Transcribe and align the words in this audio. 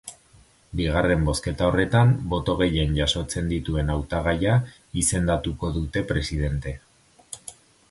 Bigarren 0.77 1.25
bozketa 1.27 1.67
horretan, 1.71 2.13
boto 2.31 2.55
gehien 2.61 2.97
jasotzen 3.01 3.53
dituen 3.53 3.93
hautagaia 3.97 4.57
izendatuko 5.05 5.73
dute 5.79 6.07
presidente. 6.15 6.77